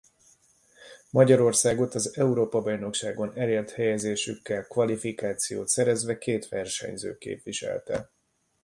[1.11, 8.11] Magyarországot az Európa-bajnokságon elért helyezésükkel kvalifikációt szerezve két versenyző képviselte.